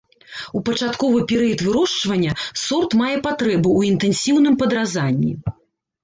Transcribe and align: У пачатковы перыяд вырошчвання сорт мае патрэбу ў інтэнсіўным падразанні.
У 0.59 0.59
пачатковы 0.67 1.17
перыяд 1.31 1.59
вырошчвання 1.65 2.31
сорт 2.61 2.95
мае 3.01 3.09
патрэбу 3.27 3.69
ў 3.79 3.91
інтэнсіўным 3.91 4.57
падразанні. 4.63 5.35